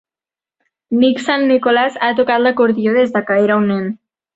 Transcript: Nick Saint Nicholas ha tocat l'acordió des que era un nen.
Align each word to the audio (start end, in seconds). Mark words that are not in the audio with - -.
Nick 1.01 1.21
Saint 1.25 1.45
Nicholas 1.51 2.01
ha 2.01 2.11
tocat 2.23 2.45
l'acordió 2.49 2.99
des 3.01 3.19
que 3.31 3.43
era 3.49 3.65
un 3.65 3.75
nen. 3.77 3.91